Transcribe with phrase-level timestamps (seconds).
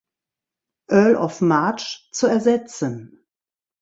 [0.89, 3.23] Earl of March zu ersetzen.